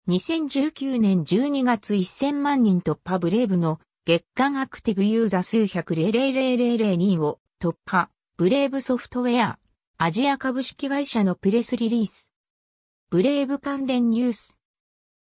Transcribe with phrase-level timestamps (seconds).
[0.07, 8.09] 2019年12月1000万人突破ブレイブの月間アクティブユーザー数百00002を突破。
[8.37, 9.59] ブレイブソフトウェア。
[9.97, 12.29] アジア株式会社のプレスリリース。
[13.09, 14.57] ブレイブ関連ニュース。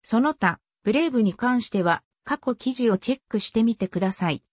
[0.01, 4.45] その他、ブレイブに関しては過去記事をチェックしてみてください。